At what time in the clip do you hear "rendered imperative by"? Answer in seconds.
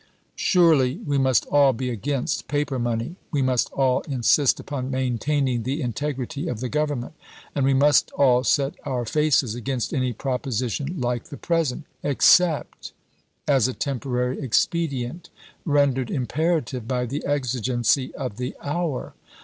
15.65-17.05